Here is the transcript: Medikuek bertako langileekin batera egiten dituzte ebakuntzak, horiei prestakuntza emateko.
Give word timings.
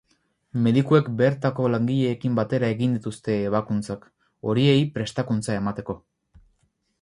Medikuek 0.67 1.09
bertako 1.19 1.65
langileekin 1.73 2.39
batera 2.39 2.71
egiten 2.77 2.95
dituzte 2.97 3.35
ebakuntzak, 3.51 4.09
horiei 4.49 4.81
prestakuntza 4.97 5.61
emateko. 5.63 5.99